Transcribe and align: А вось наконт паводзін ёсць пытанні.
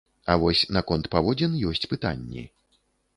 А 0.33 0.35
вось 0.43 0.61
наконт 0.77 1.09
паводзін 1.15 1.53
ёсць 1.73 1.85
пытанні. 1.93 2.47